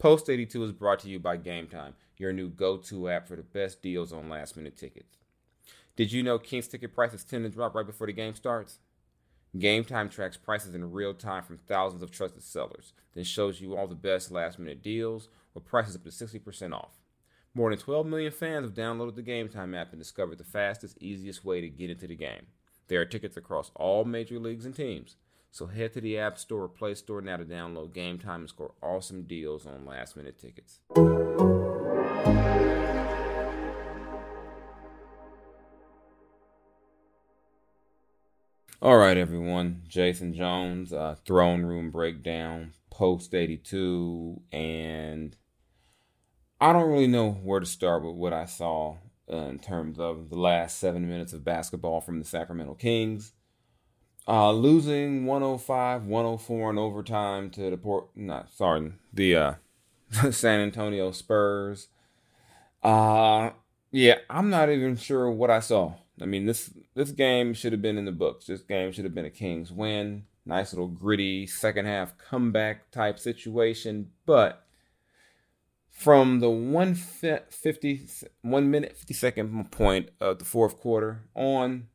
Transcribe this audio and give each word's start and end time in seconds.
Post 0.00 0.30
82 0.30 0.64
is 0.64 0.72
brought 0.72 1.00
to 1.00 1.10
you 1.10 1.18
by 1.18 1.36
Game 1.36 1.66
Time, 1.66 1.92
your 2.16 2.32
new 2.32 2.48
go 2.48 2.78
to 2.78 3.10
app 3.10 3.28
for 3.28 3.36
the 3.36 3.42
best 3.42 3.82
deals 3.82 4.14
on 4.14 4.30
last 4.30 4.56
minute 4.56 4.74
tickets. 4.74 5.18
Did 5.94 6.10
you 6.10 6.22
know 6.22 6.38
King's 6.38 6.68
ticket 6.68 6.94
prices 6.94 7.22
tend 7.22 7.44
to 7.44 7.50
drop 7.50 7.74
right 7.74 7.84
before 7.84 8.06
the 8.06 8.14
game 8.14 8.34
starts? 8.34 8.78
Game 9.58 9.84
Time 9.84 10.08
tracks 10.08 10.38
prices 10.38 10.74
in 10.74 10.90
real 10.90 11.12
time 11.12 11.42
from 11.42 11.58
thousands 11.58 12.02
of 12.02 12.10
trusted 12.10 12.42
sellers, 12.42 12.94
then 13.12 13.24
shows 13.24 13.60
you 13.60 13.76
all 13.76 13.86
the 13.86 13.94
best 13.94 14.30
last 14.30 14.58
minute 14.58 14.82
deals 14.82 15.28
with 15.52 15.66
prices 15.66 15.94
up 15.94 16.04
to 16.04 16.08
60% 16.08 16.72
off. 16.72 17.02
More 17.52 17.68
than 17.68 17.78
12 17.78 18.06
million 18.06 18.32
fans 18.32 18.64
have 18.64 18.72
downloaded 18.72 19.16
the 19.16 19.22
Game 19.22 19.50
Time 19.50 19.74
app 19.74 19.90
and 19.92 20.00
discovered 20.00 20.38
the 20.38 20.44
fastest, 20.44 20.96
easiest 21.02 21.44
way 21.44 21.60
to 21.60 21.68
get 21.68 21.90
into 21.90 22.06
the 22.06 22.16
game. 22.16 22.46
There 22.88 23.02
are 23.02 23.04
tickets 23.04 23.36
across 23.36 23.70
all 23.74 24.06
major 24.06 24.38
leagues 24.38 24.64
and 24.64 24.74
teams. 24.74 25.16
So 25.52 25.66
head 25.66 25.92
to 25.94 26.00
the 26.00 26.16
App 26.16 26.38
Store 26.38 26.62
or 26.62 26.68
Play 26.68 26.94
Store 26.94 27.20
now 27.20 27.36
to 27.36 27.44
download 27.44 27.92
Game 27.92 28.18
Time 28.18 28.40
and 28.40 28.48
score 28.48 28.72
awesome 28.82 29.22
deals 29.22 29.66
on 29.66 29.84
last 29.84 30.16
minute 30.16 30.38
tickets. 30.38 30.78
All 38.82 38.96
right, 38.96 39.16
everyone. 39.16 39.82
Jason 39.88 40.32
Jones, 40.32 40.92
uh, 40.92 41.16
Throne 41.26 41.64
Room 41.64 41.90
Breakdown, 41.90 42.72
Post 42.88 43.34
82, 43.34 44.40
and 44.52 45.36
I 46.60 46.72
don't 46.72 46.90
really 46.90 47.08
know 47.08 47.32
where 47.32 47.60
to 47.60 47.66
start 47.66 48.04
with 48.04 48.14
what 48.14 48.32
I 48.32 48.46
saw 48.46 48.98
uh, 49.30 49.36
in 49.36 49.58
terms 49.58 49.98
of 49.98 50.30
the 50.30 50.38
last 50.38 50.78
seven 50.78 51.08
minutes 51.08 51.32
of 51.32 51.44
basketball 51.44 52.00
from 52.00 52.20
the 52.20 52.24
Sacramento 52.24 52.74
Kings. 52.74 53.32
Uh, 54.30 54.52
losing 54.52 55.26
105, 55.26 56.06
104 56.06 56.70
in 56.70 56.78
overtime 56.78 57.50
to 57.50 57.68
the 57.68 57.76
port, 57.76 58.06
not 58.14 58.48
sorry, 58.48 58.92
the 59.12 59.34
uh, 59.34 59.54
San 60.30 60.60
Antonio 60.60 61.10
Spurs. 61.10 61.88
Uh, 62.80 63.50
yeah, 63.90 64.18
I'm 64.30 64.48
not 64.48 64.70
even 64.70 64.96
sure 64.96 65.28
what 65.28 65.50
I 65.50 65.58
saw. 65.58 65.94
I 66.22 66.26
mean, 66.26 66.46
this 66.46 66.70
this 66.94 67.10
game 67.10 67.54
should 67.54 67.72
have 67.72 67.82
been 67.82 67.98
in 67.98 68.04
the 68.04 68.12
books. 68.12 68.46
This 68.46 68.62
game 68.62 68.92
should 68.92 69.02
have 69.02 69.16
been 69.16 69.24
a 69.24 69.30
Kings 69.30 69.72
win. 69.72 70.26
Nice 70.46 70.72
little 70.72 70.86
gritty 70.86 71.48
second 71.48 71.86
half 71.86 72.16
comeback 72.16 72.92
type 72.92 73.18
situation, 73.18 74.12
but 74.26 74.64
from 75.90 76.38
the 76.38 76.48
150 76.48 78.08
1 78.42 78.70
minute 78.70 78.96
50 78.96 79.12
second 79.12 79.70
point 79.72 80.10
of 80.20 80.38
the 80.38 80.44
fourth 80.44 80.78
quarter 80.78 81.24
on 81.34 81.88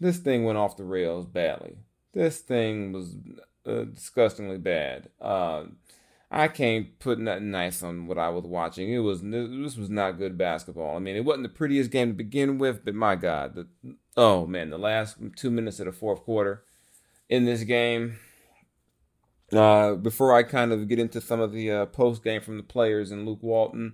this 0.00 0.18
thing 0.18 0.44
went 0.44 0.58
off 0.58 0.76
the 0.76 0.84
rails 0.84 1.26
badly. 1.26 1.76
This 2.12 2.38
thing 2.40 2.92
was 2.92 3.16
uh, 3.66 3.84
disgustingly 3.84 4.58
bad. 4.58 5.08
Uh, 5.20 5.64
I 6.30 6.48
can't 6.48 6.98
put 6.98 7.18
nothing 7.18 7.50
nice 7.50 7.82
on 7.82 8.06
what 8.06 8.18
I 8.18 8.28
was 8.28 8.44
watching. 8.44 8.92
It 8.92 8.98
was 8.98 9.22
this 9.22 9.76
was 9.76 9.88
not 9.88 10.18
good 10.18 10.36
basketball. 10.36 10.96
I 10.96 10.98
mean, 10.98 11.16
it 11.16 11.24
wasn't 11.24 11.44
the 11.44 11.48
prettiest 11.48 11.90
game 11.90 12.08
to 12.08 12.14
begin 12.14 12.58
with, 12.58 12.84
but 12.84 12.94
my 12.94 13.14
God, 13.14 13.54
the 13.54 13.68
oh 14.16 14.46
man, 14.46 14.70
the 14.70 14.78
last 14.78 15.16
two 15.36 15.50
minutes 15.50 15.78
of 15.80 15.86
the 15.86 15.92
fourth 15.92 16.22
quarter 16.22 16.64
in 17.28 17.44
this 17.44 17.62
game. 17.62 18.18
Uh, 19.52 19.94
before 19.94 20.34
I 20.34 20.42
kind 20.42 20.72
of 20.72 20.88
get 20.88 20.98
into 20.98 21.20
some 21.20 21.38
of 21.38 21.52
the 21.52 21.70
uh, 21.70 21.86
post 21.86 22.24
game 22.24 22.40
from 22.40 22.56
the 22.56 22.62
players 22.64 23.12
and 23.12 23.26
Luke 23.26 23.42
Walton, 23.42 23.92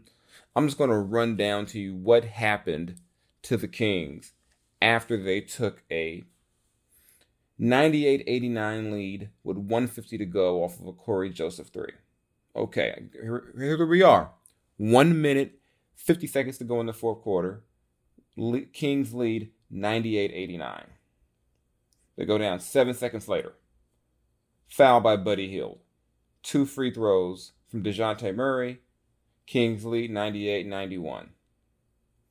I'm 0.57 0.67
just 0.67 0.79
going 0.79 0.91
to 0.91 0.97
run 0.97 1.37
down 1.37 1.67
to 1.67 1.79
you 1.79 1.95
what 1.95 2.25
happened 2.25 2.97
to 3.43 3.57
the 3.57 3.69
Kings 3.69 4.33
after 4.81 5.17
they 5.17 5.41
took 5.41 5.83
a 5.91 6.25
98 7.59 8.25
89 8.27 8.91
lead 8.91 9.31
with 9.45 9.57
150 9.59 10.19
to 10.19 10.25
go 10.25 10.65
off 10.65 10.81
of 10.81 10.87
a 10.87 10.93
Cory 10.93 11.31
Joseph 11.31 11.69
three. 11.69 11.93
Okay, 12.57 13.05
here, 13.13 13.53
here 13.57 13.87
we 13.87 14.03
are. 14.03 14.31
One 14.77 15.21
minute, 15.21 15.59
50 15.97 16.27
seconds 16.27 16.59
to 16.59 16.65
go 16.65 16.81
in 16.81 16.87
the 16.87 16.93
fourth 16.93 17.21
quarter. 17.21 17.63
Le- 18.37 18.63
Kings 18.63 19.13
lead 19.13 19.51
98 19.71 20.31
89. 20.33 20.87
They 22.17 22.25
go 22.25 22.39
down 22.39 22.61
seven 22.61 22.95
seconds 22.95 23.29
later. 23.29 23.55
Foul 24.69 25.01
by 25.01 25.17
Buddy 25.17 25.49
Hield. 25.49 25.81
Two 26.43 26.65
free 26.65 26.91
throws 26.91 27.53
from 27.69 27.83
DeJounte 27.83 28.35
Murray. 28.35 28.81
Kings 29.47 29.85
lead 29.85 30.11
98 30.11 30.67
91 30.67 31.31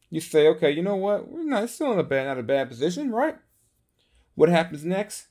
you 0.10 0.22
say, 0.22 0.48
okay, 0.48 0.72
you 0.72 0.82
know 0.82 0.96
what? 0.96 1.30
We're 1.30 1.44
not 1.44 1.70
still 1.70 1.92
in 1.94 2.00
a 2.00 2.04
bad, 2.04 2.28
not 2.28 2.40
a 2.40 2.44
bad 2.44 2.70
position, 2.70 3.12
right? 3.12 3.38
What 4.36 4.50
happens 4.50 4.84
next? 4.84 5.28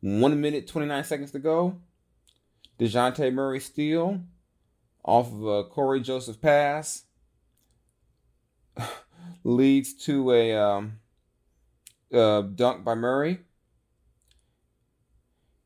One 0.00 0.40
minute, 0.40 0.66
29 0.66 1.04
seconds 1.04 1.30
to 1.32 1.38
go. 1.38 1.76
DeJounte 2.78 3.32
Murray 3.32 3.60
steal 3.60 4.22
off 5.04 5.32
of 5.32 5.44
a 5.44 5.64
Cory 5.64 6.00
Joseph 6.00 6.40
pass 6.40 7.04
leads 9.44 9.92
to 10.04 10.32
a 10.32 10.54
um, 10.54 11.00
dunk 12.10 12.84
by 12.84 12.94
Murray. 12.94 13.40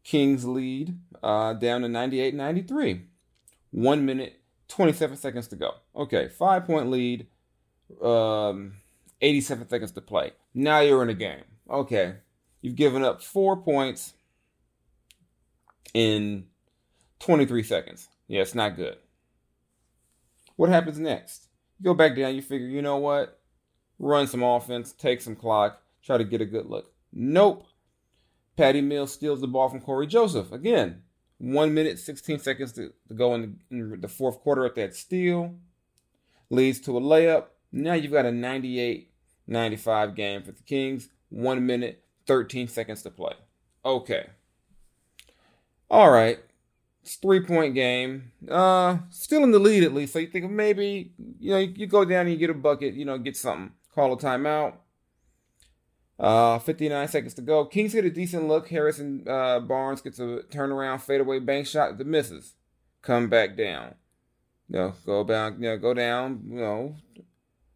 Kings 0.02 0.44
lead 0.44 0.98
uh, 1.22 1.54
down 1.54 1.82
to 1.82 1.88
98 1.88 2.34
93. 2.34 3.02
One 3.70 4.04
minute, 4.04 4.40
27 4.68 5.16
seconds 5.16 5.48
to 5.48 5.56
go. 5.56 5.72
Okay, 5.94 6.28
five 6.28 6.64
point 6.64 6.90
lead, 6.90 7.26
um, 8.02 8.74
87 9.20 9.68
seconds 9.68 9.92
to 9.92 10.00
play. 10.00 10.32
Now 10.54 10.80
you're 10.80 11.02
in 11.02 11.10
a 11.10 11.14
game. 11.14 11.44
Okay, 11.68 12.16
you've 12.60 12.76
given 12.76 13.04
up 13.04 13.22
four 13.22 13.56
points 13.56 14.14
in 15.92 16.46
23 17.20 17.62
seconds. 17.62 18.08
Yeah, 18.28 18.42
it's 18.42 18.54
not 18.54 18.76
good. 18.76 18.96
What 20.56 20.70
happens 20.70 20.98
next? 20.98 21.48
You 21.78 21.84
go 21.84 21.94
back 21.94 22.16
down, 22.16 22.34
you 22.34 22.42
figure, 22.42 22.68
you 22.68 22.82
know 22.82 22.98
what? 22.98 23.40
Run 23.98 24.26
some 24.26 24.42
offense, 24.42 24.92
take 24.92 25.20
some 25.20 25.36
clock, 25.36 25.80
try 26.02 26.18
to 26.18 26.24
get 26.24 26.40
a 26.40 26.46
good 26.46 26.66
look. 26.66 26.92
Nope. 27.12 27.66
Patty 28.56 28.80
Mills 28.80 29.12
steals 29.12 29.40
the 29.40 29.48
ball 29.48 29.68
from 29.68 29.80
Cory 29.80 30.06
Joseph. 30.06 30.52
Again, 30.52 31.02
one 31.38 31.74
minute, 31.74 31.98
16 31.98 32.38
seconds 32.38 32.72
to, 32.72 32.92
to 33.08 33.14
go 33.14 33.34
in 33.34 33.58
the, 33.70 33.76
in 33.76 34.00
the, 34.00 34.08
fourth 34.08 34.40
quarter 34.40 34.64
at 34.64 34.74
that 34.76 34.94
steal. 34.94 35.54
Leads 36.50 36.80
to 36.80 36.96
a 36.96 37.00
layup. 37.00 37.46
Now 37.72 37.94
you've 37.94 38.12
got 38.12 38.26
a 38.26 38.32
98 38.32 39.10
95 39.46 40.14
game 40.14 40.42
for 40.42 40.52
the 40.52 40.62
Kings. 40.62 41.08
One 41.28 41.66
minute, 41.66 42.02
13 42.26 42.68
seconds 42.68 43.02
to 43.02 43.10
play. 43.10 43.34
Okay. 43.84 44.26
All 45.90 46.10
right. 46.10 46.38
It's 47.02 47.16
three 47.16 47.40
point 47.40 47.74
game. 47.74 48.32
Uh, 48.48 48.98
still 49.10 49.42
in 49.42 49.50
the 49.50 49.58
lead 49.58 49.84
at 49.84 49.92
least. 49.92 50.14
So 50.14 50.18
you 50.18 50.26
think 50.26 50.50
maybe, 50.50 51.12
you 51.38 51.50
know, 51.50 51.58
you, 51.58 51.74
you 51.76 51.86
go 51.86 52.04
down 52.04 52.22
and 52.22 52.30
you 52.30 52.36
get 52.36 52.48
a 52.48 52.54
bucket, 52.54 52.94
you 52.94 53.04
know, 53.04 53.18
get 53.18 53.36
something. 53.36 53.72
Call 53.94 54.12
a 54.14 54.16
timeout. 54.16 54.74
Uh, 56.18 56.58
59 56.60 57.08
seconds 57.08 57.34
to 57.34 57.42
go. 57.42 57.64
Kings 57.64 57.92
get 57.92 58.04
a 58.04 58.10
decent 58.10 58.46
look. 58.46 58.68
Harrison 58.68 59.24
uh, 59.28 59.60
Barnes 59.60 60.00
gets 60.00 60.18
a 60.20 60.42
turnaround 60.50 61.00
fadeaway 61.00 61.40
bank 61.40 61.66
shot 61.66 61.98
that 61.98 62.06
misses. 62.06 62.54
Come 63.02 63.28
back 63.28 63.56
down. 63.56 63.96
You 64.68 64.78
know, 64.78 64.94
go 65.04 65.24
down. 65.24 65.54
You 65.54 65.70
know, 65.70 65.78
go 65.78 65.92
down. 65.92 66.42
You 66.48 66.60
know, 66.60 66.96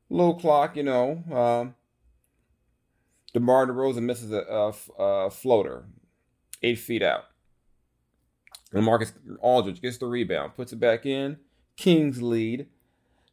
low 0.09 0.35
clock. 0.35 0.77
You 0.77 0.85
know, 0.85 1.25
um, 1.33 1.75
DeMar 3.35 3.67
DeRozan 3.67 4.03
misses 4.03 4.33
a, 4.33 4.41
a, 4.41 4.73
a 4.99 5.31
floater, 5.31 5.87
eight 6.63 6.79
feet 6.79 7.03
out. 7.03 7.25
And 8.73 8.85
Marcus 8.85 9.13
Aldridge 9.41 9.81
gets 9.81 9.99
the 9.99 10.07
rebound, 10.07 10.55
puts 10.55 10.73
it 10.73 10.81
back 10.81 11.07
in. 11.07 11.39
Kings 11.77 12.23
lead 12.23 12.67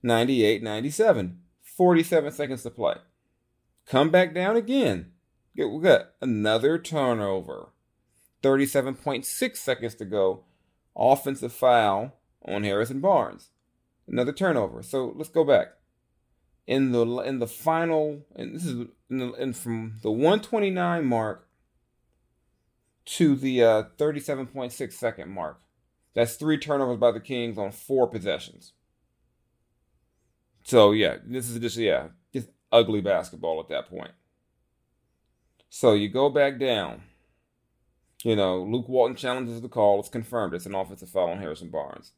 98 0.02 0.64
97. 0.64 1.40
47 1.62 2.32
seconds 2.32 2.64
to 2.64 2.70
play. 2.70 2.96
Come 3.86 4.10
back 4.10 4.34
down 4.34 4.56
again. 4.56 5.12
We 5.56 5.80
got 5.80 6.12
another 6.22 6.78
turnover. 6.78 7.70
37.6 8.44 9.56
seconds 9.56 9.96
to 9.96 10.06
go. 10.06 10.44
Offensive 10.96 11.54
foul 11.54 12.14
on 12.44 12.64
Harrison 12.64 13.00
Barnes. 13.00 13.50
Another 14.08 14.32
turnover. 14.32 14.84
So 14.84 15.14
let's 15.16 15.30
go 15.30 15.44
back. 15.44 15.68
In 16.68 16.92
the 16.92 17.06
in 17.20 17.38
the 17.38 17.48
final, 17.48 18.26
and 18.36 18.56
this 18.56 18.66
is 18.66 18.88
in, 19.10 19.18
the, 19.18 19.34
in 19.34 19.54
from 19.54 19.98
the 20.02 20.10
129 20.10 21.06
mark 21.06 21.48
to 23.06 23.36
the 23.36 23.64
uh, 23.64 23.84
37.6 23.98 24.94
second 24.94 25.30
mark. 25.30 25.62
That's 26.16 26.36
three 26.36 26.58
turnovers 26.58 26.98
by 26.98 27.12
the 27.12 27.20
Kings 27.20 27.58
on 27.58 27.72
four 27.72 28.08
possessions. 28.08 28.74
So 30.64 30.92
yeah, 30.92 31.18
this 31.24 31.50
is 31.50 31.60
just 31.60 31.78
yeah, 31.78 32.08
ugly 32.76 33.02
basketball 33.02 33.60
at 33.62 33.70
that 33.70 33.90
point. 33.90 34.12
So 35.70 35.94
you 35.94 36.10
go 36.10 36.30
back 36.30 36.60
down. 36.60 37.04
You 38.24 38.36
know, 38.36 38.64
Luke 38.64 38.90
Walton 38.90 39.16
challenges 39.16 39.62
the 39.62 39.70
call. 39.70 40.00
It's 40.00 40.10
confirmed. 40.10 40.54
It's 40.54 40.66
an 40.66 40.76
offensive 40.76 41.10
foul 41.10 41.30
on 41.30 41.40
Harrison 41.40 41.70
Barnes. 41.70 42.12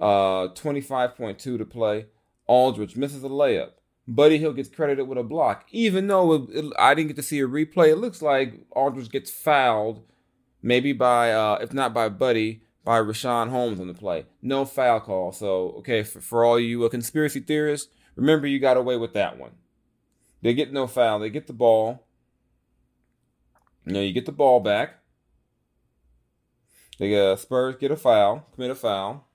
Uh, 0.00 0.48
25.2 0.54 1.38
to 1.38 1.64
play. 1.64 2.06
Aldridge 2.46 2.96
misses 2.96 3.22
a 3.22 3.28
layup. 3.28 3.70
Buddy 4.06 4.38
Hield 4.38 4.56
gets 4.56 4.68
credited 4.68 5.06
with 5.06 5.18
a 5.18 5.22
block. 5.22 5.66
Even 5.70 6.08
though 6.08 6.32
it, 6.34 6.42
it, 6.50 6.72
I 6.78 6.94
didn't 6.94 7.08
get 7.08 7.16
to 7.16 7.22
see 7.22 7.40
a 7.40 7.46
replay, 7.46 7.88
it 7.88 7.96
looks 7.96 8.20
like 8.20 8.66
Aldridge 8.70 9.10
gets 9.10 9.30
fouled, 9.30 10.02
maybe 10.62 10.92
by, 10.92 11.32
uh, 11.32 11.58
if 11.60 11.72
not 11.72 11.94
by 11.94 12.08
Buddy, 12.08 12.62
by 12.84 12.98
Richaun 12.98 13.50
Holmes 13.50 13.80
on 13.80 13.88
the 13.88 13.94
play. 13.94 14.26
No 14.42 14.64
foul 14.64 15.00
call. 15.00 15.32
So, 15.32 15.70
okay, 15.78 16.02
for, 16.02 16.20
for 16.20 16.44
all 16.44 16.60
you 16.60 16.84
uh, 16.84 16.88
conspiracy 16.88 17.40
theorists, 17.40 17.90
remember 18.16 18.46
you 18.46 18.58
got 18.58 18.76
away 18.76 18.96
with 18.96 19.12
that 19.14 19.38
one. 19.38 19.52
They 20.42 20.54
get 20.54 20.72
no 20.72 20.86
foul. 20.86 21.18
They 21.18 21.30
get 21.30 21.46
the 21.46 21.52
ball. 21.52 22.06
Know, 23.86 24.00
you 24.00 24.12
get 24.12 24.26
the 24.26 24.32
ball 24.32 24.60
back. 24.60 25.00
The 26.98 27.16
uh, 27.16 27.36
Spurs 27.36 27.76
get 27.76 27.90
a 27.90 27.96
foul, 27.96 28.46
commit 28.54 28.70
a 28.70 28.74
foul. 28.74 29.28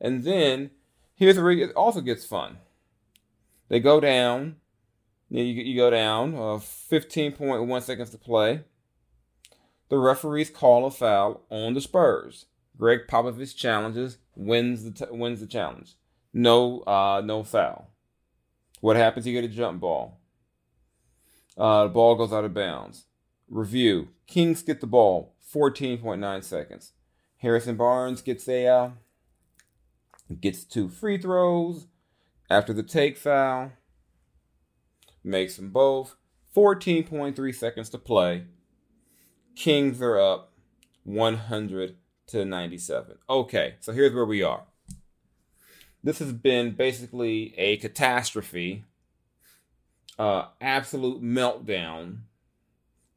And 0.00 0.22
then, 0.22 0.70
here's 1.14 1.38
where 1.38 1.50
it 1.50 1.74
also 1.74 2.00
gets 2.00 2.24
fun. 2.24 2.58
They 3.68 3.80
go 3.80 4.00
down. 4.00 4.56
You, 5.28 5.42
you, 5.42 5.62
you 5.62 5.76
go 5.76 5.90
down. 5.90 6.34
Uh, 6.34 6.58
15.1 6.58 7.82
seconds 7.82 8.10
to 8.10 8.18
play 8.18 8.64
the 9.88 9.98
referees 9.98 10.50
call 10.50 10.86
a 10.86 10.90
foul 10.90 11.42
on 11.50 11.74
the 11.74 11.80
Spurs. 11.80 12.46
Gregg 12.76 13.00
Popovich 13.08 13.56
challenges, 13.56 14.18
wins 14.36 14.84
the 14.84 14.90
t- 14.90 15.10
wins 15.10 15.40
the 15.40 15.46
challenge. 15.46 15.96
No, 16.38 16.82
uh, 16.82 17.20
no 17.24 17.42
foul. 17.42 17.90
What 18.80 18.94
happens? 18.94 19.26
You 19.26 19.32
get 19.32 19.50
a 19.50 19.52
jump 19.52 19.80
ball. 19.80 20.20
Uh, 21.56 21.82
the 21.82 21.88
ball 21.88 22.14
goes 22.14 22.32
out 22.32 22.44
of 22.44 22.54
bounds. 22.54 23.06
Review: 23.48 24.10
Kings 24.28 24.62
get 24.62 24.80
the 24.80 24.86
ball, 24.86 25.34
14.9 25.52 26.44
seconds. 26.44 26.92
Harrison 27.38 27.74
Barnes 27.74 28.22
gets 28.22 28.48
a 28.48 28.68
uh, 28.68 28.90
gets 30.40 30.62
two 30.62 30.88
free 30.88 31.18
throws 31.18 31.88
after 32.48 32.72
the 32.72 32.84
take 32.84 33.16
foul. 33.16 33.72
Makes 35.24 35.56
them 35.56 35.70
both. 35.70 36.14
14.3 36.54 37.52
seconds 37.52 37.90
to 37.90 37.98
play. 37.98 38.44
Kings 39.56 40.00
are 40.00 40.20
up 40.20 40.52
100 41.02 41.96
to 42.28 42.44
97. 42.44 43.18
Okay, 43.28 43.74
so 43.80 43.92
here's 43.92 44.14
where 44.14 44.24
we 44.24 44.40
are. 44.40 44.62
This 46.08 46.20
has 46.20 46.32
been 46.32 46.70
basically 46.70 47.52
a 47.58 47.76
catastrophe, 47.76 48.86
uh, 50.18 50.46
absolute 50.58 51.22
meltdown. 51.22 52.20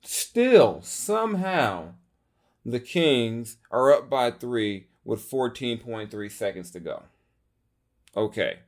Still, 0.04 0.82
somehow, 0.82 1.94
the 2.66 2.82
Kings 2.82 3.56
are 3.72 3.94
up 3.94 4.10
by 4.10 4.30
three 4.30 4.88
with 5.06 5.22
14.3 5.22 6.30
seconds 6.30 6.70
to 6.72 6.82
go. 6.82 7.04
Okay. 8.18 8.60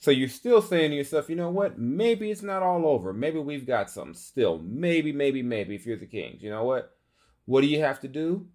So 0.00 0.10
you're 0.10 0.28
still 0.28 0.60
saying 0.60 0.90
to 0.90 0.96
yourself, 0.96 1.30
you 1.30 1.36
know 1.36 1.50
what? 1.50 1.78
Maybe 1.78 2.32
it's 2.32 2.42
not 2.42 2.64
all 2.64 2.84
over. 2.84 3.12
Maybe 3.12 3.38
we've 3.38 3.68
got 3.68 3.88
something 3.88 4.14
still. 4.14 4.58
Maybe, 4.58 5.12
maybe, 5.12 5.44
maybe 5.44 5.76
if 5.76 5.86
you're 5.86 5.96
the 5.96 6.06
Kings. 6.06 6.42
You 6.42 6.50
know 6.50 6.64
what? 6.64 6.96
What 7.44 7.60
do 7.60 7.68
you 7.68 7.78
have 7.82 8.00
to 8.00 8.08
do? 8.08 8.48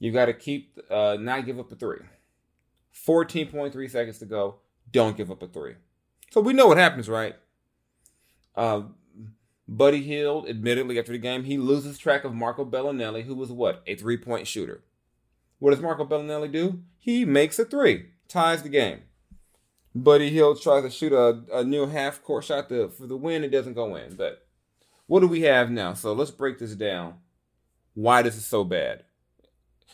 You 0.00 0.10
got 0.10 0.26
to 0.26 0.34
keep, 0.34 0.80
uh, 0.90 1.16
not 1.20 1.46
give 1.46 1.60
up 1.60 1.70
a 1.70 1.76
three. 1.76 2.00
14.3 2.94 3.90
seconds 3.90 4.18
to 4.18 4.26
go. 4.26 4.56
Don't 4.90 5.16
give 5.16 5.30
up 5.30 5.42
a 5.42 5.46
three. 5.46 5.74
So 6.30 6.40
we 6.40 6.52
know 6.52 6.66
what 6.66 6.78
happens, 6.78 7.08
right? 7.08 7.36
Uh, 8.54 8.82
Buddy 9.66 10.02
Hield, 10.02 10.48
admittedly, 10.48 10.98
after 10.98 11.12
the 11.12 11.18
game, 11.18 11.44
he 11.44 11.56
loses 11.56 11.98
track 11.98 12.24
of 12.24 12.34
Marco 12.34 12.64
Belinelli, 12.64 13.24
who 13.24 13.34
was 13.34 13.50
what? 13.50 13.82
A 13.86 13.94
three 13.94 14.16
point 14.16 14.46
shooter. 14.46 14.82
What 15.58 15.70
does 15.70 15.80
Marco 15.80 16.04
Belinelli 16.04 16.52
do? 16.52 16.82
He 16.98 17.24
makes 17.24 17.58
a 17.58 17.64
three, 17.64 18.10
ties 18.28 18.62
the 18.62 18.68
game. 18.68 19.00
Buddy 19.94 20.30
Hield 20.30 20.60
tries 20.60 20.82
to 20.82 20.90
shoot 20.90 21.12
a, 21.12 21.44
a 21.52 21.64
new 21.64 21.86
half 21.86 22.22
court 22.22 22.44
shot 22.44 22.68
to, 22.68 22.88
for 22.88 23.06
the 23.06 23.16
win. 23.16 23.44
It 23.44 23.50
doesn't 23.50 23.74
go 23.74 23.94
in. 23.94 24.16
But 24.16 24.46
what 25.06 25.20
do 25.20 25.28
we 25.28 25.42
have 25.42 25.70
now? 25.70 25.94
So 25.94 26.12
let's 26.12 26.32
break 26.32 26.58
this 26.58 26.74
down 26.74 27.14
why 27.94 28.22
this 28.22 28.36
is 28.36 28.44
so 28.44 28.64
bad. 28.64 29.04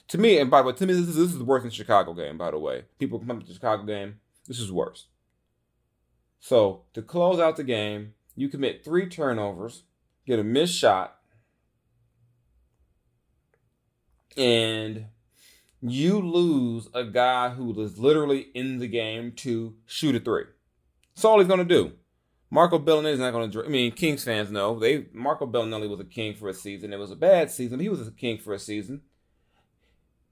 To 0.08 0.18
me, 0.18 0.38
and 0.38 0.50
by 0.50 0.62
the 0.62 0.68
way, 0.68 0.74
to 0.74 0.86
me, 0.86 0.94
this 0.94 1.08
is, 1.08 1.16
this 1.16 1.34
is 1.34 1.42
worst 1.42 1.64
in 1.64 1.70
Chicago 1.70 2.14
game, 2.14 2.36
by 2.36 2.50
the 2.50 2.58
way. 2.58 2.84
People 2.98 3.20
come 3.20 3.40
to 3.40 3.46
the 3.46 3.54
Chicago 3.54 3.84
game, 3.84 4.20
this 4.46 4.58
is 4.58 4.72
worse. 4.72 5.06
So, 6.40 6.82
to 6.94 7.02
close 7.02 7.38
out 7.38 7.56
the 7.56 7.64
game, 7.64 8.14
you 8.34 8.48
commit 8.48 8.84
three 8.84 9.08
turnovers, 9.08 9.84
get 10.26 10.38
a 10.38 10.44
missed 10.44 10.74
shot, 10.74 11.18
and 14.36 15.06
you 15.80 16.18
lose 16.18 16.88
a 16.94 17.04
guy 17.04 17.50
who 17.50 17.66
was 17.66 17.98
literally 17.98 18.48
in 18.54 18.78
the 18.78 18.88
game 18.88 19.32
to 19.32 19.74
shoot 19.86 20.14
a 20.14 20.20
three. 20.20 20.44
That's 21.14 21.24
all 21.24 21.38
he's 21.38 21.48
going 21.48 21.58
to 21.58 21.64
do. 21.64 21.92
Marco 22.50 22.78
Belinelli 22.78 23.12
is 23.12 23.20
not 23.20 23.32
going 23.32 23.50
to. 23.50 23.64
I 23.64 23.68
mean, 23.68 23.92
Kings 23.92 24.24
fans 24.24 24.50
know 24.50 24.78
they. 24.78 25.06
Marco 25.12 25.46
Belinelli 25.46 25.88
was 25.88 26.00
a 26.00 26.04
king 26.04 26.34
for 26.34 26.48
a 26.48 26.54
season. 26.54 26.92
It 26.92 26.98
was 26.98 27.12
a 27.12 27.16
bad 27.16 27.50
season. 27.50 27.78
He 27.78 27.88
was 27.88 28.06
a 28.06 28.10
king 28.10 28.38
for 28.38 28.52
a 28.52 28.58
season. 28.58 29.02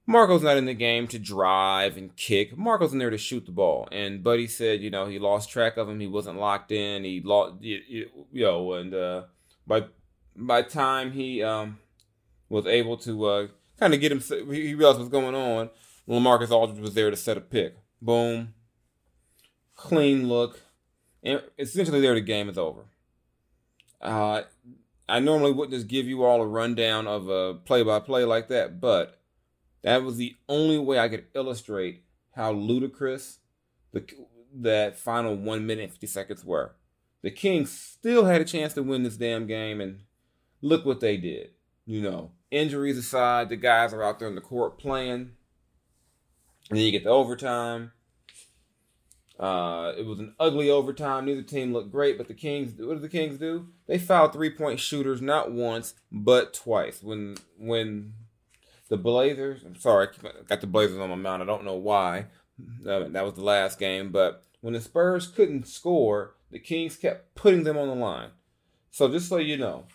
Marco's 0.09 0.41
not 0.41 0.57
in 0.57 0.65
the 0.65 0.73
game 0.73 1.07
to 1.07 1.19
drive 1.19 1.95
and 1.95 2.15
kick. 2.15 2.57
Marco's 2.57 2.93
in 2.93 2.99
there 2.99 3.09
to 3.09 3.17
shoot 3.17 3.45
the 3.45 3.51
ball. 3.51 3.87
And 3.91 4.23
Buddy 4.23 4.47
said, 4.47 4.81
you 4.81 4.89
know, 4.89 5.05
he 5.05 5.19
lost 5.19 5.49
track 5.49 5.77
of 5.77 5.87
him. 5.87 5.99
He 5.99 6.07
wasn't 6.07 6.39
locked 6.39 6.71
in. 6.71 7.03
He 7.03 7.21
lost, 7.21 7.61
you, 7.61 8.07
know, 8.33 8.73
and 8.73 8.93
uh, 8.93 9.23
by 9.67 9.85
by 10.35 10.63
time 10.63 11.11
he 11.11 11.43
um, 11.43 11.77
was 12.49 12.65
able 12.65 12.97
to 12.97 13.25
uh, 13.25 13.47
kind 13.79 13.93
of 13.93 14.01
get 14.01 14.11
him, 14.11 14.19
he 14.19 14.73
realized 14.73 14.97
what's 14.97 15.11
going 15.11 15.35
on. 15.35 15.69
LaMarcus 16.07 16.49
Aldridge 16.49 16.81
was 16.81 16.95
there 16.95 17.11
to 17.11 17.17
set 17.17 17.37
a 17.37 17.41
pick. 17.41 17.77
Boom, 18.01 18.55
clean 19.75 20.27
look 20.27 20.59
and 21.23 21.41
essentially 21.57 22.01
there 22.01 22.13
the 22.13 22.21
game 22.21 22.49
is 22.49 22.57
over. 22.57 22.85
Uh, 24.01 24.43
I 25.07 25.19
normally 25.19 25.51
wouldn't 25.51 25.73
just 25.73 25.87
give 25.87 26.07
you 26.07 26.23
all 26.23 26.41
a 26.41 26.47
rundown 26.47 27.07
of 27.07 27.27
a 27.27 27.55
play 27.55 27.83
by 27.83 27.99
play 27.99 28.23
like 28.23 28.47
that, 28.47 28.79
but 28.79 29.18
that 29.81 30.03
was 30.03 30.17
the 30.17 30.35
only 30.47 30.77
way 30.77 30.99
I 30.99 31.09
could 31.09 31.25
illustrate 31.33 32.03
how 32.35 32.51
ludicrous 32.51 33.39
the 33.91 34.05
that 34.53 34.97
final 34.97 35.35
one 35.35 35.65
minute 35.65 35.83
and 35.83 35.91
fifty 35.91 36.07
seconds 36.07 36.43
were. 36.43 36.75
The 37.21 37.31
Kings 37.31 37.71
still 37.71 38.25
had 38.25 38.41
a 38.41 38.45
chance 38.45 38.73
to 38.73 38.83
win 38.83 39.03
this 39.03 39.17
damn 39.17 39.45
game, 39.45 39.81
and 39.81 40.01
look 40.61 40.85
what 40.85 40.99
they 40.99 41.17
did. 41.17 41.51
You 41.85 42.01
know, 42.01 42.31
injuries 42.51 42.97
aside, 42.97 43.49
the 43.49 43.55
guys 43.55 43.93
are 43.93 44.03
out 44.03 44.19
there 44.19 44.27
in 44.27 44.35
the 44.35 44.41
court 44.41 44.77
playing. 44.77 45.31
And 46.69 46.77
then 46.77 46.85
you 46.85 46.91
get 46.91 47.03
the 47.03 47.09
overtime. 47.09 47.91
Uh, 49.39 49.93
it 49.97 50.05
was 50.05 50.19
an 50.19 50.35
ugly 50.39 50.69
overtime. 50.69 51.25
Neither 51.25 51.41
team 51.41 51.73
looked 51.73 51.91
great, 51.91 52.17
but 52.17 52.27
the 52.27 52.33
Kings. 52.33 52.73
What 52.77 52.93
did 52.93 53.01
the 53.01 53.09
Kings 53.09 53.39
do? 53.39 53.67
They 53.87 53.97
fouled 53.97 54.33
three 54.33 54.49
point 54.49 54.79
shooters 54.79 55.21
not 55.21 55.51
once 55.51 55.93
but 56.11 56.53
twice. 56.53 57.01
When 57.01 57.37
when 57.57 58.13
the 58.89 58.97
Blazers, 58.97 59.63
I'm 59.63 59.75
sorry, 59.75 60.07
I 60.23 60.43
got 60.47 60.61
the 60.61 60.67
Blazers 60.67 60.99
on 60.99 61.09
my 61.09 61.15
mind. 61.15 61.41
I 61.41 61.45
don't 61.45 61.65
know 61.65 61.75
why. 61.75 62.25
Uh, 62.85 63.07
that 63.09 63.23
was 63.23 63.35
the 63.35 63.43
last 63.43 63.79
game, 63.79 64.11
but 64.11 64.43
when 64.61 64.73
the 64.73 64.81
Spurs 64.81 65.27
couldn't 65.27 65.67
score, 65.67 66.35
the 66.51 66.59
Kings 66.59 66.97
kept 66.97 67.35
putting 67.35 67.63
them 67.63 67.77
on 67.77 67.87
the 67.87 67.95
line. 67.95 68.31
So 68.91 69.09
just 69.09 69.29
so 69.29 69.37
you 69.37 69.55
know, 69.55 69.85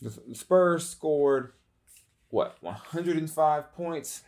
the 0.00 0.12
Spurs 0.34 0.88
scored 0.88 1.52
what 2.28 2.56
105 2.60 3.72
points 3.74 4.22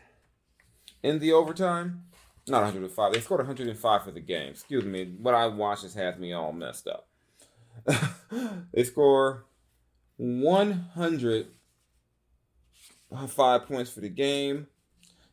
in 1.03 1.21
the 1.21 1.33
overtime 1.33 2.05
not 2.47 2.62
105. 2.62 3.12
They 3.12 3.21
scored 3.21 3.41
105 3.41 4.05
for 4.05 4.11
the 4.11 4.21
game. 4.21 4.50
Excuse 4.50 4.85
me. 4.85 5.14
What 5.19 5.35
I 5.35 5.47
watched 5.47 5.95
has 5.95 6.19
me 6.19 6.33
all 6.33 6.53
messed 6.53 6.87
up. 6.87 7.09
they 8.73 8.85
score 8.85 9.47
105 13.08 13.66
points 13.66 13.90
for 13.90 14.00
the 14.00 14.08
game. 14.08 14.66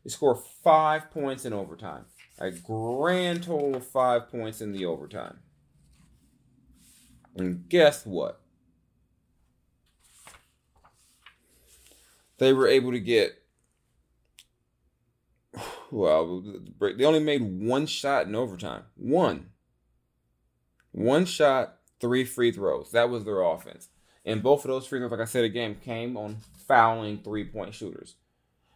They 0.03 0.09
score 0.09 0.35
five 0.63 1.11
points 1.11 1.45
in 1.45 1.53
overtime. 1.53 2.05
A 2.39 2.51
grand 2.51 3.43
total 3.43 3.75
of 3.75 3.85
five 3.85 4.29
points 4.29 4.61
in 4.61 4.71
the 4.71 4.85
overtime. 4.85 5.39
And 7.35 7.67
guess 7.69 8.05
what? 8.05 8.41
They 12.39 12.53
were 12.53 12.67
able 12.67 12.91
to 12.91 12.99
get 12.99 13.41
well, 15.91 16.41
they 16.79 17.03
only 17.03 17.19
made 17.19 17.41
one 17.41 17.85
shot 17.85 18.25
in 18.25 18.33
overtime. 18.33 18.83
One. 18.95 19.49
One 20.93 21.25
shot, 21.25 21.77
three 21.99 22.23
free 22.23 22.51
throws. 22.51 22.91
That 22.91 23.09
was 23.09 23.25
their 23.25 23.41
offense. 23.41 23.89
And 24.25 24.43
both 24.43 24.65
of 24.65 24.69
those 24.69 24.85
free 24.85 24.99
throws, 24.99 25.11
like 25.11 25.19
I 25.19 25.25
said 25.25 25.43
again, 25.43 25.77
came 25.83 26.15
on 26.15 26.37
fouling 26.67 27.19
three 27.23 27.45
point 27.45 27.73
shooters. 27.73 28.15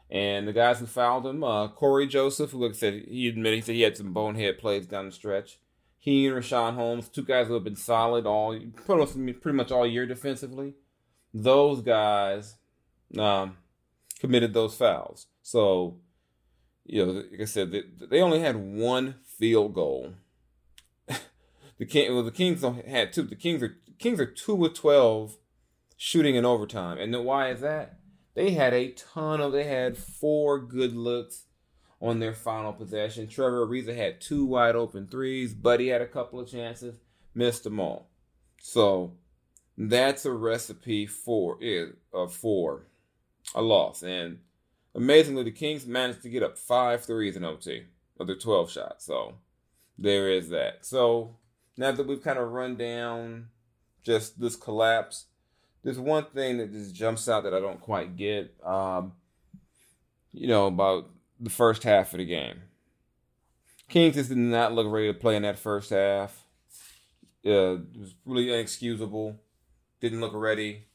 And 0.10 0.48
the 0.48 0.54
guys 0.54 0.80
who 0.80 0.86
fouled 0.86 1.26
him, 1.26 1.44
uh, 1.44 1.68
Cory 1.70 2.08
Joseph, 2.08 2.52
who 2.52 2.64
like 2.64 2.72
I 2.72 2.76
said, 2.76 3.06
he 3.08 3.28
admitted 3.28 3.56
he 3.56 3.62
said 3.62 3.76
he 3.76 3.82
had 3.82 3.98
some 3.98 4.14
bonehead 4.14 4.60
plays 4.60 4.86
down 4.86 5.08
the 5.08 5.12
stretch. 5.12 5.60
He 5.98 6.28
and 6.28 6.36
Richaun 6.36 6.76
Holmes, 6.76 7.10
two 7.10 7.24
guys 7.24 7.48
who 7.48 7.56
have 7.56 7.64
been 7.64 7.76
solid 7.76 8.28
all 8.28 8.60
pretty 8.86 9.52
much 9.52 9.72
all 9.72 9.88
year 9.88 10.06
defensively. 10.06 10.76
Those 11.34 11.82
guys 11.82 12.58
um, 13.18 13.58
committed 14.20 14.54
those 14.54 14.76
fouls. 14.76 15.28
So 15.42 15.98
you 16.86 17.06
know, 17.06 17.12
like 17.32 17.42
I 17.42 17.46
said, 17.46 17.72
they, 17.72 17.84
they 18.06 18.22
only 18.22 18.40
had 18.40 18.56
one 18.56 19.16
field 19.24 19.74
goal. 19.74 20.14
the 21.08 21.86
King, 21.86 22.14
well, 22.14 22.24
the 22.24 22.32
Kings 22.32 22.64
had 22.88 23.12
two. 23.12 23.24
The 23.24 23.36
Kings 23.36 23.64
are 23.64 23.76
Kings 24.00 24.20
are 24.20 24.26
two 24.26 24.56
with 24.56 24.74
twelve 24.74 25.38
shooting 25.98 26.36
in 26.36 26.46
overtime, 26.46 26.98
and 26.98 27.14
then 27.14 27.24
why 27.24 27.50
is 27.50 27.62
that? 27.62 28.00
They 28.34 28.52
had 28.52 28.74
a 28.74 28.92
ton 28.92 29.42
of. 29.42 29.54
They 29.54 29.64
had 29.64 29.98
four 29.98 30.60
good 30.60 30.94
looks 30.96 31.44
on 32.02 32.20
their 32.20 32.34
final 32.34 32.74
possession. 32.74 33.28
Trevor 33.28 33.66
Ariza 33.66 33.96
had 33.96 34.22
two 34.22 34.46
wide 34.46 34.76
open 34.76 35.08
threes. 35.08 35.54
Buddy 35.54 35.88
had 35.88 36.02
a 36.02 36.08
couple 36.08 36.40
of 36.40 36.50
chances, 36.50 36.96
missed 37.34 37.64
them 37.64 37.80
all. 37.80 38.10
So 38.60 39.14
that's 39.78 40.26
a 40.26 40.32
recipe 40.32 41.06
for 41.06 41.58
it 41.62 41.96
uh, 42.14 42.28
for 42.28 42.88
a 43.54 43.62
loss. 43.62 44.04
And 44.04 44.40
amazingly, 44.94 45.44
the 45.44 45.52
Kings 45.52 45.86
managed 45.86 46.22
to 46.24 46.30
get 46.30 46.44
up 46.44 46.58
five 46.58 47.06
threes 47.06 47.36
in 47.36 47.44
OT 47.44 47.86
of 48.20 48.28
their 48.28 48.36
12 48.36 48.72
shots. 48.72 49.06
So 49.06 49.36
there 49.98 50.30
is 50.30 50.50
that. 50.50 50.86
So 50.86 51.38
now 51.78 51.92
that 51.92 52.08
we've 52.08 52.24
kind 52.24 52.40
of 52.40 52.52
run 52.52 52.76
down 52.76 53.48
just 54.06 54.40
this 54.40 54.56
collapse, 54.56 55.26
there's 55.84 56.00
one 56.00 56.26
thing 56.26 56.58
that 56.58 56.72
just 56.72 56.96
jumps 56.96 57.28
out 57.28 57.44
that 57.44 57.54
I 57.54 57.60
don't 57.60 57.82
quite 57.82 58.16
get. 58.16 58.56
Um, 58.64 59.14
you 60.32 60.48
know, 60.48 60.68
about 60.68 61.10
the 61.40 61.50
first 61.50 61.84
half 61.84 62.14
of 62.14 62.20
the 62.20 62.26
game. 62.26 62.62
Kings 63.88 64.16
just 64.16 64.30
did 64.30 64.38
not 64.38 64.74
look 64.74 64.92
ready 64.92 65.08
to 65.08 65.14
play 65.14 65.36
in 65.36 65.44
that 65.44 65.60
first 65.60 65.92
half. 65.92 66.44
Uh, 67.46 67.76
it 67.76 68.00
was 68.00 68.16
really 68.26 68.52
inexcusable. 68.52 69.36
Didn't 70.02 70.22
look 70.22 70.34
ready. 70.34 70.86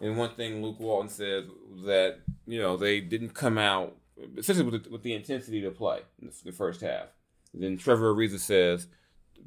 And 0.00 0.16
one 0.16 0.34
thing 0.34 0.62
Luke 0.62 0.80
Walton 0.80 1.08
said 1.08 1.48
was 1.70 1.84
that 1.84 2.20
you 2.46 2.60
know 2.60 2.76
they 2.76 3.00
didn't 3.00 3.30
come 3.30 3.58
out 3.58 3.96
essentially 4.36 4.68
with 4.68 4.84
the, 4.84 4.90
with 4.90 5.02
the 5.02 5.14
intensity 5.14 5.60
to 5.62 5.70
play 5.70 6.00
in 6.20 6.30
the, 6.44 6.52
first 6.52 6.80
half. 6.80 7.06
And 7.52 7.62
then 7.62 7.76
Trevor 7.76 8.14
Ariza 8.14 8.38
says 8.38 8.86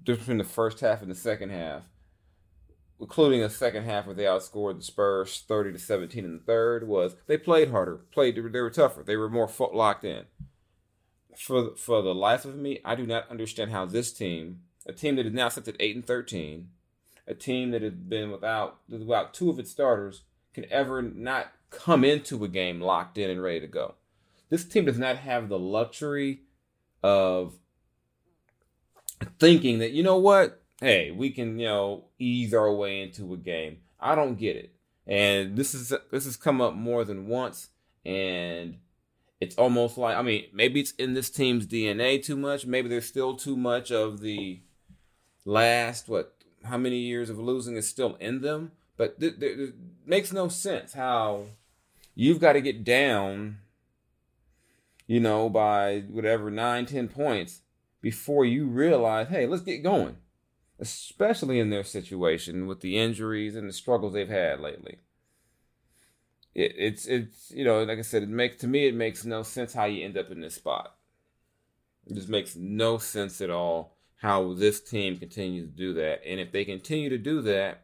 difference 0.04 0.26
between 0.26 0.38
the 0.38 0.44
first 0.44 0.80
half 0.80 1.02
and 1.02 1.12
the 1.12 1.16
second 1.16 1.50
half, 1.50 1.84
including 3.04 3.44
a 3.44 3.50
second 3.50 3.84
half 3.84 4.06
where 4.06 4.16
they 4.16 4.24
outscored 4.24 4.78
the 4.78 4.84
Spurs 4.84 5.44
thirty 5.46 5.74
to 5.74 5.78
seventeen 5.78 6.24
in 6.24 6.38
the 6.38 6.44
third, 6.44 6.88
was 6.88 7.18
they 7.28 7.38
played 7.38 7.70
harder, 7.70 7.98
played 8.12 8.36
they 8.36 8.62
were 8.62 8.70
tougher, 8.70 9.04
they 9.04 9.18
were 9.18 9.30
more 9.30 9.52
locked 9.74 10.06
in. 10.06 10.24
For 11.38 11.76
for 11.76 12.02
the 12.02 12.16
life 12.16 12.46
of 12.46 12.56
me, 12.56 12.80
I 12.86 12.96
do 12.96 13.06
not 13.06 13.30
understand 13.30 13.72
how 13.72 13.86
this 13.86 14.14
team, 14.14 14.62
a 14.88 14.94
team 14.94 15.18
that 15.18 15.26
is 15.26 15.34
now 15.34 15.50
set 15.50 15.68
at 15.68 15.76
eight 15.82 15.98
and 15.98 16.08
thirteen, 16.08 16.70
a 17.28 17.34
team 17.34 17.72
that 17.72 17.82
has 17.82 17.92
been 17.92 18.32
without 18.32 18.80
without 18.88 19.34
two 19.34 19.50
of 19.50 19.60
its 19.60 19.72
starters, 19.72 20.22
can 20.54 20.64
ever 20.72 21.02
not 21.02 21.52
come 21.72 22.06
into 22.06 22.46
a 22.46 22.48
game 22.48 22.80
locked 22.80 23.18
in 23.18 23.30
and 23.30 23.44
ready 23.44 23.60
to 23.60 23.68
go. 23.68 23.96
This 24.50 24.64
team 24.64 24.86
does 24.86 24.98
not 24.98 25.18
have 25.18 25.50
the 25.50 25.60
luxury 25.60 26.44
of 27.04 27.56
thinking 29.40 29.80
that 29.80 29.92
you 29.92 30.04
know 30.04 30.18
what, 30.18 30.63
hey, 30.84 31.12
we 31.12 31.30
can 31.30 31.58
you 31.58 31.68
know 31.68 32.06
ease 32.20 32.54
our 32.54 32.72
way 32.74 33.02
into 33.02 33.34
a 33.34 33.38
game. 33.38 33.78
I 34.00 34.16
don't 34.16 34.38
get 34.38 34.58
it, 34.58 34.76
and 35.08 35.56
this 35.56 35.74
is 35.74 35.94
this 36.12 36.26
has 36.26 36.36
come 36.36 36.62
up 36.62 36.76
more 36.76 37.06
than 37.06 37.28
once, 37.28 37.70
and 38.06 38.78
it's 39.40 39.56
almost 39.56 39.98
like 39.98 40.18
I 40.18 40.22
mean 40.22 40.46
maybe 40.54 40.82
it's 40.82 40.92
in 40.92 41.14
this 41.14 41.30
team's 41.30 41.66
DNA 41.66 42.24
too 42.24 42.36
much. 42.36 42.66
Maybe 42.66 42.90
there's 42.90 43.08
still 43.08 43.36
too 43.36 43.56
much 43.56 43.92
of 43.92 44.20
the 44.20 44.62
last 45.46 46.10
what 46.10 46.36
how 46.66 46.78
many 46.78 46.98
years 46.98 47.30
of 47.30 47.40
losing 47.40 47.78
is 47.78 47.88
still 47.88 48.16
in 48.16 48.42
them. 48.42 48.74
But 48.96 49.16
it 49.20 49.74
makes 50.06 50.32
no 50.32 50.50
sense 50.50 50.94
how 50.94 51.46
you've 52.14 52.40
got 52.40 52.54
to 52.54 52.62
get 52.62 52.84
down, 52.84 53.58
you 55.08 55.20
know, 55.20 55.50
by 55.50 56.02
whatever 56.10 56.52
nine, 56.52 56.86
ten 56.86 57.08
points 57.08 57.62
before 58.02 58.46
you 58.46 58.68
realize, 58.68 59.30
hey, 59.30 59.48
let's 59.48 59.64
get 59.64 59.82
going. 59.82 60.18
Especially 60.84 61.62
in 61.62 61.70
their 61.70 61.86
situation 61.86 62.68
with 62.68 62.82
the 62.82 62.98
injuries 62.98 63.56
and 63.56 63.70
the 63.70 63.74
struggles 63.74 64.12
they've 64.12 64.28
had 64.28 64.60
lately. 64.60 64.98
It, 66.54 66.74
it's 66.78 67.06
it's 67.06 67.52
you 67.52 67.64
know, 67.64 67.84
like 67.84 68.00
I 68.00 68.02
said, 68.02 68.24
it 68.24 68.28
makes 68.28 68.58
to 68.58 68.68
me 68.68 68.86
it 68.88 68.94
makes 68.94 69.24
no 69.24 69.44
sense 69.44 69.74
how 69.74 69.86
you 69.86 70.04
end 70.04 70.18
up 70.18 70.30
in 70.30 70.42
this 70.42 70.56
spot. 70.56 70.98
It 72.06 72.16
just 72.16 72.28
makes 72.28 72.58
no 72.58 72.98
sense 72.98 73.40
at 73.40 73.50
all 73.50 73.96
how 74.18 74.54
this 74.56 74.82
team 74.82 75.18
continues 75.18 75.70
to 75.70 75.76
do 75.76 75.94
that. 75.94 76.20
And 76.28 76.42
if 76.42 76.52
they 76.52 76.66
continue 76.66 77.10
to 77.10 77.18
do 77.18 77.42
that, 77.44 77.84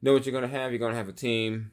you 0.00 0.06
know 0.06 0.14
what 0.14 0.24
you're 0.24 0.38
going 0.38 0.50
to 0.50 0.58
have? 0.58 0.70
You're 0.70 0.78
going 0.78 0.92
to 0.92 0.98
have 0.98 1.10
a 1.10 1.12
team 1.12 1.72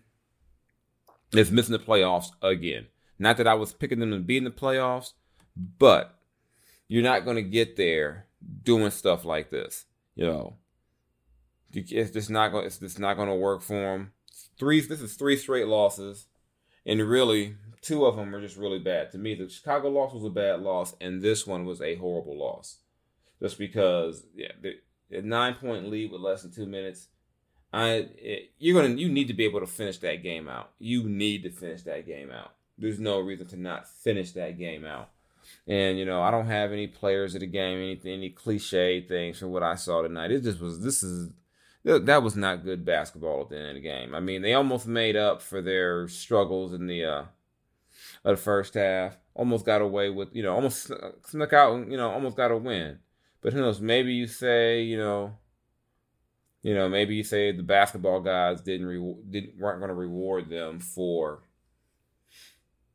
that's 1.31 1.51
missing 1.51 1.71
the 1.71 1.79
playoffs 1.79 2.31
again. 2.41 2.87
Not 3.17 3.37
that 3.37 3.47
I 3.47 3.53
was 3.53 3.71
picking 3.71 3.99
them 3.99 4.11
to 4.11 4.19
be 4.19 4.35
in 4.35 4.43
the 4.43 4.51
playoffs, 4.51 5.13
but 5.55 6.19
you're 6.89 7.01
not 7.01 7.23
going 7.23 7.37
to 7.37 7.41
get 7.41 7.77
there 7.77 8.25
doing 8.63 8.91
stuff 8.91 9.23
like 9.23 9.49
this. 9.49 9.85
You 10.15 10.25
know, 10.25 10.57
it's 11.71 12.11
just 12.11 12.29
not 12.29 12.51
going. 12.51 12.65
It's 12.65 12.77
just 12.77 12.99
not 12.99 13.15
going 13.15 13.29
to 13.29 13.35
work 13.35 13.61
for 13.61 13.73
them. 13.73 14.13
Three. 14.59 14.81
This 14.81 15.01
is 15.01 15.15
three 15.15 15.37
straight 15.37 15.67
losses, 15.67 16.27
and 16.85 17.01
really, 17.01 17.55
two 17.81 18.05
of 18.05 18.15
them 18.15 18.33
are 18.35 18.41
just 18.41 18.57
really 18.57 18.79
bad 18.79 19.11
to 19.11 19.17
me. 19.17 19.35
The 19.35 19.49
Chicago 19.49 19.89
loss 19.89 20.13
was 20.13 20.23
a 20.23 20.29
bad 20.29 20.61
loss, 20.61 20.95
and 21.01 21.21
this 21.21 21.47
one 21.47 21.65
was 21.65 21.81
a 21.81 21.95
horrible 21.95 22.37
loss 22.37 22.77
just 23.43 23.57
because 23.57 24.25
yeah, 24.33 24.51
the, 24.61 25.21
nine 25.21 25.53
point 25.55 25.89
lead 25.89 26.11
with 26.11 26.21
less 26.21 26.41
than 26.41 26.51
two 26.51 26.65
minutes. 26.65 27.09
I 27.71 28.07
it, 28.17 28.51
you're 28.57 28.81
gonna 28.81 28.95
you 28.95 29.09
need 29.09 29.27
to 29.27 29.33
be 29.33 29.43
able 29.43 29.59
to 29.59 29.67
finish 29.67 29.97
that 29.99 30.23
game 30.23 30.47
out. 30.47 30.71
You 30.79 31.03
need 31.03 31.43
to 31.43 31.51
finish 31.51 31.83
that 31.83 32.07
game 32.07 32.31
out. 32.31 32.53
There's 32.77 32.99
no 32.99 33.19
reason 33.19 33.47
to 33.47 33.57
not 33.57 33.87
finish 33.87 34.31
that 34.31 34.57
game 34.57 34.85
out. 34.85 35.09
And 35.67 35.97
you 35.97 36.05
know, 36.05 36.21
I 36.21 36.31
don't 36.31 36.47
have 36.47 36.71
any 36.71 36.87
players 36.87 37.35
of 37.35 37.41
the 37.41 37.47
game, 37.47 37.77
anything, 37.77 38.13
any 38.13 38.29
cliche 38.29 39.01
things 39.01 39.39
from 39.39 39.51
what 39.51 39.63
I 39.63 39.75
saw 39.75 40.01
tonight. 40.01 40.31
It 40.31 40.43
just 40.43 40.59
was. 40.59 40.81
This 40.81 41.03
is 41.03 41.31
that 41.83 42.23
was 42.23 42.35
not 42.35 42.63
good 42.63 42.85
basketball 42.85 43.41
at 43.41 43.49
the 43.49 43.57
end 43.57 43.69
of 43.69 43.75
the 43.75 43.81
game. 43.81 44.15
I 44.15 44.19
mean, 44.19 44.41
they 44.41 44.53
almost 44.53 44.87
made 44.87 45.15
up 45.15 45.41
for 45.41 45.61
their 45.61 46.07
struggles 46.07 46.73
in 46.73 46.87
the 46.87 47.03
uh, 47.03 47.23
the 48.23 48.37
first 48.37 48.73
half. 48.73 49.17
Almost 49.35 49.65
got 49.65 49.81
away 49.81 50.09
with, 50.09 50.29
you 50.33 50.43
know, 50.43 50.53
almost 50.53 50.91
snuck 51.25 51.53
out, 51.53 51.89
you 51.89 51.97
know, 51.97 52.11
almost 52.11 52.37
got 52.37 52.51
a 52.51 52.57
win. 52.57 52.99
But 53.41 53.53
who 53.53 53.61
knows? 53.61 53.81
Maybe 53.81 54.13
you 54.13 54.27
say, 54.27 54.83
you 54.83 54.97
know, 54.97 55.33
you 56.61 56.73
know, 56.73 56.87
maybe 56.87 57.15
you 57.15 57.23
say 57.23 57.51
the 57.51 57.63
basketball 57.63 58.21
guys 58.21 58.61
didn't 58.61 58.85
re- 58.85 59.15
didn't 59.29 59.57
weren't 59.57 59.79
going 59.79 59.89
to 59.89 59.95
reward 59.95 60.49
them 60.49 60.79
for 60.79 61.41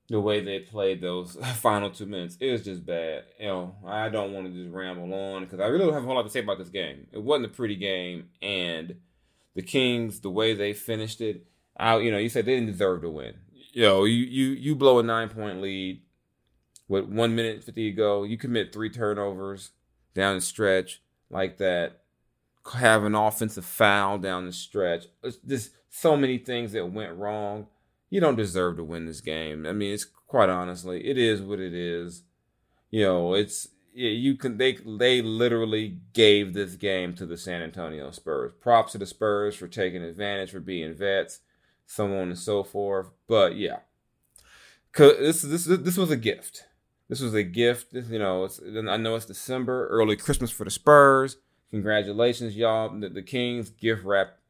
the 0.09 0.21
way 0.21 0.41
they 0.41 0.61
played 0.61 1.00
those 1.00 1.35
final 1.57 1.91
two 1.91 2.07
minutes. 2.07 2.37
Was 2.41 2.65
just 2.65 2.85
bad. 2.85 3.25
You 3.38 3.47
know, 3.47 3.75
I 3.87 4.09
don't 4.09 4.33
want 4.33 4.47
to 4.47 4.53
just 4.53 4.75
ramble 4.75 5.12
on 5.12 5.45
because 5.45 5.61
I 5.61 5.67
really 5.67 5.85
don't 5.85 5.95
have 5.95 6.05
a 6.05 6.07
whole 6.07 6.17
lot 6.17 6.23
to 6.23 6.31
say 6.31 6.41
about 6.41 6.59
this 6.59 6.71
game. 6.71 7.07
It 7.12 7.23
wasn't 7.23 7.47
a 7.47 7.55
pretty 7.55 7.77
game, 7.77 8.29
and 8.43 8.97
the 9.55 9.62
Kings, 9.62 10.21
the 10.21 10.31
way 10.31 10.55
they 10.55 10.73
finished 10.73 11.21
it, 11.21 11.47
out. 11.79 12.03
You 12.03 12.11
know, 12.11 12.19
you 12.19 12.29
said 12.29 12.47
they 12.47 12.55
didn't 12.55 12.73
deserve 12.73 13.03
to 13.03 13.11
win. 13.11 13.35
You 13.73 13.83
know, 13.83 14.05
you 14.05 14.25
you 14.25 14.49
you 14.50 14.75
blow 14.75 14.99
a 14.99 15.03
nine 15.03 15.29
point 15.29 15.61
lead 15.61 16.03
with 16.88 17.05
one 17.05 17.35
minute 17.35 17.65
fifty 17.65 17.91
to 17.91 17.97
go. 17.97 18.25
You 18.25 18.38
commit 18.38 18.73
three 18.73 18.91
turnovers 18.91 19.71
down 20.15 20.37
the 20.37 20.41
stretch 20.41 21.03
like 21.31 21.59
that, 21.59 22.00
have 22.75 23.05
an 23.05 23.15
offensive 23.15 23.65
foul 23.65 24.19
down 24.19 24.47
the 24.47 24.53
stretch. 24.53 25.07
Just 25.47 25.73
so 25.91 26.17
many 26.17 26.38
things 26.38 26.73
that 26.73 26.91
went 26.91 27.17
wrong. 27.17 27.67
You 28.11 28.21
don't 28.21 28.37
deserve 28.37 28.77
to 28.77 28.85
win 28.85 29.07
this 29.07 29.21
game. 29.21 29.67
I 29.67 29.73
mean, 29.73 29.93
it's 29.93 30.05
quite 30.05 30.49
honestly, 30.49 31.07
it 31.07 31.19
is 31.19 31.43
what 31.43 31.61
it 31.61 31.75
is. 31.75 32.23
You 32.91 33.05
know, 33.05 33.35
it's 33.35 33.69
you 33.93 34.37
can 34.37 34.59
they 34.59 34.79
they 34.99 35.21
literally 35.21 35.99
gave 36.12 36.55
this 36.55 36.77
game 36.77 37.15
to 37.15 37.27
the 37.27 37.37
San 37.37 37.62
Antonio 37.62 38.11
Spurs. 38.11 38.53
Props 38.61 38.93
to 38.93 38.99
the 38.99 39.07
Spurs 39.07 39.57
for 39.57 39.69
taking 39.69 40.03
advantage, 40.03 40.53
for 40.53 40.61
being 40.61 40.95
vets, 40.95 41.41
so 41.87 42.05
on 42.05 42.29
and 42.29 42.38
so 42.38 42.62
forth. 42.62 43.11
But 43.27 43.57
yeah, 43.57 43.81
this 44.97 45.43
this 45.43 45.65
this 45.65 45.97
was 45.97 46.11
a 46.11 46.17
gift. 46.17 46.65
This 47.09 47.21
was 47.21 47.35
a 47.35 47.43
gift. 47.43 47.93
You 47.93 48.19
know, 48.19 48.49
I 48.88 48.97
know 48.97 49.17
it's 49.17 49.27
December, 49.27 49.88
early 49.88 50.17
Christmas 50.17 50.50
for 50.50 50.65
the 50.65 50.71
Spurs. 50.71 51.38
Congratulations, 51.71 52.57
y'all. 52.57 52.99
The, 52.99 53.09
the 53.09 53.23
Kings 53.23 53.71
gift 53.71 54.05
wrapped 54.05 54.41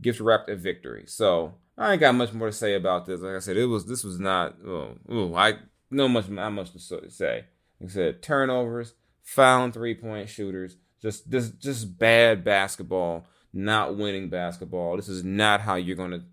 gift 0.00 0.20
wrapped 0.20 0.48
a 0.48 0.56
victory. 0.56 1.04
So 1.06 1.54
I 1.76 1.92
ain't 1.92 2.00
got 2.00 2.14
much 2.14 2.32
more 2.32 2.48
to 2.48 2.52
say 2.52 2.74
about 2.74 3.06
this. 3.06 3.20
Like 3.20 3.36
I 3.36 3.40
said, 3.40 3.56
it 3.56 3.66
was 3.66 3.86
this 3.86 4.04
was 4.04 4.20
not. 4.20 4.56
Oh, 4.64 4.96
ooh, 5.10 5.34
I 5.34 5.54
no 5.90 6.08
much 6.08 6.28
not 6.28 6.50
much 6.50 6.72
to 6.72 6.78
say. 6.78 7.44
Like 7.80 7.90
I 7.90 7.92
said, 7.92 8.22
turnovers, 8.22 8.94
found 9.22 9.74
three 9.74 9.94
point 9.94 10.28
shooters, 10.28 10.76
just 11.02 11.30
this 11.30 11.50
just 11.50 11.98
bad 11.98 12.44
basketball, 12.44 13.26
not 13.52 13.96
winning 13.96 14.28
basketball. 14.28 14.96
This 14.96 15.08
is 15.08 15.24
not 15.24 15.60
how 15.62 15.74
you're 15.74 15.96
gonna 15.96 16.24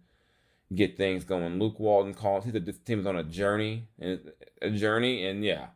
get 0.73 0.97
things 0.97 1.23
going. 1.23 1.59
Luke 1.59 1.79
Walton 1.79 2.13
called. 2.13 2.45
He 2.45 2.51
said 2.51 2.65
this 2.65 2.77
team 2.79 2.99
is 2.99 3.05
on 3.07 3.15
a 3.15 3.23
journey 3.23 3.87
and 3.99 4.19
a 4.61 4.69
journey, 4.69 5.25
and 5.25 5.43
yeah, 5.43 5.67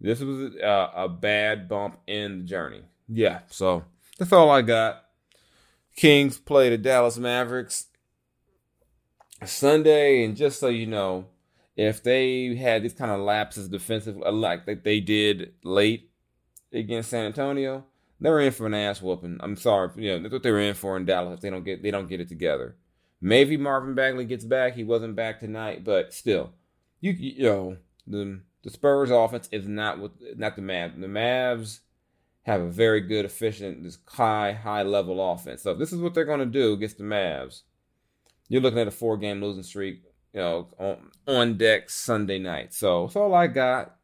this 0.00 0.20
was 0.20 0.54
a, 0.56 0.90
a 0.94 1.08
bad 1.08 1.68
bump 1.68 1.98
in 2.06 2.38
the 2.38 2.44
journey. 2.44 2.82
Yeah, 3.08 3.40
so 3.50 3.84
that's 4.18 4.32
all 4.32 4.50
I 4.50 4.62
got. 4.62 5.04
Kings 5.96 6.38
play 6.38 6.70
the 6.70 6.78
Dallas 6.78 7.18
Mavericks 7.18 7.86
Sunday, 9.46 10.24
and 10.24 10.36
just 10.36 10.60
so 10.60 10.68
you 10.68 10.86
know, 10.86 11.26
if 11.76 12.02
they 12.02 12.54
had 12.54 12.82
these 12.82 12.92
kind 12.92 13.10
of 13.10 13.20
lapses 13.20 13.68
defensive 13.68 14.20
uh, 14.24 14.32
like 14.32 14.66
that 14.66 14.84
they 14.84 15.00
did 15.00 15.54
late 15.64 16.10
against 16.72 17.10
San 17.10 17.26
Antonio, 17.26 17.84
they 18.20 18.30
were 18.30 18.40
in 18.40 18.52
for 18.52 18.66
an 18.66 18.74
ass 18.74 19.02
whooping. 19.02 19.38
I'm 19.40 19.56
sorry, 19.56 19.90
you 19.96 20.10
know, 20.10 20.22
that's 20.22 20.32
what 20.32 20.42
they 20.42 20.50
were 20.50 20.60
in 20.60 20.74
for 20.74 20.96
in 20.96 21.04
Dallas 21.04 21.34
if 21.34 21.40
they 21.40 21.50
don't 21.50 21.64
get 21.64 21.82
they 21.82 21.90
don't 21.90 22.08
get 22.08 22.20
it 22.20 22.28
together. 22.28 22.76
Maybe 23.20 23.56
Marvin 23.56 23.94
Bagley 23.94 24.24
gets 24.24 24.44
back. 24.44 24.74
He 24.74 24.84
wasn't 24.84 25.16
back 25.16 25.40
tonight, 25.40 25.84
but 25.84 26.12
still, 26.12 26.52
you 27.00 27.12
you 27.12 27.44
know 27.44 27.76
the 28.06 28.40
the 28.62 28.70
Spurs 28.70 29.10
offense 29.10 29.48
is 29.52 29.66
not 29.66 29.98
what 29.98 30.12
not 30.36 30.56
the 30.56 30.62
Mavs. 30.62 31.00
The 31.00 31.06
Mavs 31.06 31.80
have 32.42 32.60
a 32.60 32.70
very 32.70 33.00
good, 33.00 33.24
efficient, 33.24 33.82
this 33.82 33.98
high 34.06 34.52
high 34.52 34.82
level 34.82 35.32
offense. 35.32 35.62
So 35.62 35.72
if 35.72 35.78
this 35.78 35.92
is 35.92 36.00
what 36.00 36.14
they're 36.14 36.24
going 36.24 36.40
to 36.40 36.46
do 36.46 36.72
against 36.72 36.98
the 36.98 37.04
Mavs, 37.04 37.62
you're 38.52 38.60
looking 38.60 38.80
at 38.80 38.86
a 38.86 38.90
four 38.90 39.16
game 39.16 39.40
losing 39.40 39.62
streak. 39.62 40.02
You 40.34 40.40
know, 40.40 40.68
on, 40.78 41.10
on 41.26 41.56
deck 41.56 41.88
Sunday 41.88 42.38
night. 42.38 42.74
So 42.74 43.06
that's 43.06 43.16
all 43.16 43.34
I 43.34 43.46
got. 43.46 43.96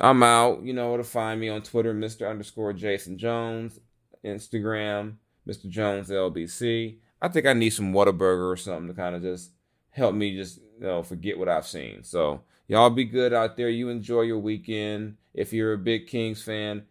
I'm 0.00 0.24
out. 0.24 0.64
You 0.64 0.72
know 0.72 0.96
to 0.96 1.04
find 1.04 1.40
me 1.40 1.48
on 1.50 1.62
Twitter, 1.62 1.94
Mr. 1.94 2.28
underscore 2.28 2.72
Jason 2.72 3.16
Jones, 3.16 3.78
Instagram, 4.24 5.14
Mr. 5.48 5.68
Jones 5.68 6.10
LBC. 6.10 6.98
I 7.22 7.28
think 7.28 7.46
I 7.46 7.52
need 7.52 7.70
some 7.70 7.92
Whataburger 7.92 8.50
or 8.50 8.56
something 8.56 8.88
to 8.88 8.94
kind 8.94 9.14
of 9.14 9.22
just 9.22 9.52
help 9.90 10.16
me 10.16 10.34
just 10.34 10.58
you 10.58 10.80
know 10.80 11.04
forget 11.04 11.38
what 11.38 11.48
I've 11.48 11.66
seen. 11.66 12.02
So 12.02 12.42
y'all 12.66 12.90
be 12.90 13.04
good 13.04 13.32
out 13.32 13.56
there. 13.56 13.68
You 13.68 13.88
enjoy 13.88 14.22
your 14.22 14.40
weekend. 14.40 15.16
If 15.32 15.52
you're 15.52 15.74
a 15.74 15.78
big 15.78 16.08
Kings 16.08 16.42
fan, 16.42 16.86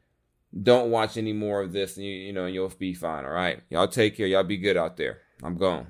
don't 0.64 0.92
watch 0.92 1.18
any 1.18 1.34
more 1.34 1.62
of 1.62 1.74
this, 1.74 1.98
and 1.98 2.06
you, 2.06 2.14
you 2.14 2.32
know 2.32 2.46
you'll 2.46 2.70
be 2.70 2.94
fine. 2.94 3.26
All 3.26 3.32
right, 3.32 3.60
y'all 3.70 3.90
take 3.90 4.16
care. 4.16 4.28
Y'all 4.28 4.44
be 4.44 4.56
good 4.56 4.78
out 4.78 4.96
there. 4.96 5.18
I'm 5.44 5.58
gone. 5.58 5.88